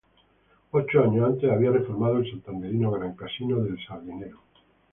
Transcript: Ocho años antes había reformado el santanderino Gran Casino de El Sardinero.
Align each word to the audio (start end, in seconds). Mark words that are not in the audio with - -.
Ocho 0.71 1.03
años 1.03 1.27
antes 1.27 1.51
había 1.51 1.69
reformado 1.69 2.17
el 2.17 2.27
santanderino 2.31 2.89
Gran 2.89 3.13
Casino 3.15 3.59
de 3.61 3.69
El 3.69 3.85
Sardinero. 3.87 4.39